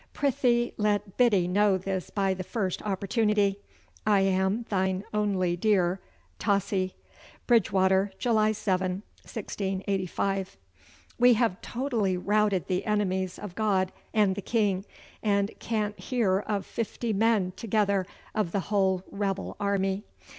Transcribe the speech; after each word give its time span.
Prythee 0.13 0.73
let 0.77 1.15
Biddy 1.17 1.47
know 1.47 1.77
this 1.77 2.09
by 2.09 2.33
the 2.33 2.43
first 2.43 2.81
opportunity. 2.81 3.59
I 4.03 4.21
am 4.21 4.63
thyne 4.63 5.03
onely 5.13 5.55
deare, 5.55 6.01
TOSSEY.' 6.39 6.95
BRIDGEWATER: 7.45 8.11
July 8.17 8.51
7, 8.51 9.03
1685. 9.21 10.57
'We 11.19 11.33
have 11.35 11.61
totally 11.61 12.17
routed 12.17 12.65
the 12.65 12.83
enemies 12.85 13.37
of 13.37 13.53
God 13.53 13.91
and 14.11 14.33
the 14.33 14.41
King, 14.41 14.85
and 15.21 15.51
can't 15.59 15.99
hear 15.99 16.39
of 16.39 16.65
fifty 16.65 17.13
men 17.13 17.53
together 17.55 18.07
of 18.33 18.51
the 18.53 18.59
whole 18.71 19.03
rebel 19.11 19.55
army. 19.59 20.03